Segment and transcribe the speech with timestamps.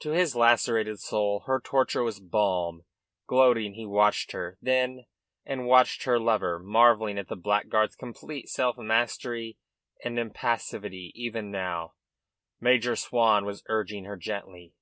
[0.00, 2.82] To his lacerated soul her torture was a balm.
[3.28, 5.04] Gloating, he watched her, then,
[5.46, 9.56] and watched her lover, marvelling at the blackguard's complete self mastery
[10.02, 11.94] and impassivity even now.
[12.58, 14.74] Major Swan was urging her gently.